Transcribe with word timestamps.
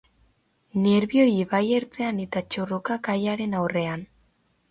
Nerbioi 0.85 1.33
ibai 1.41 1.69
ertzean 1.79 2.23
eta 2.25 2.43
Txurruka 2.55 2.99
kaiaren 3.09 3.57
aurrean. 3.59 4.09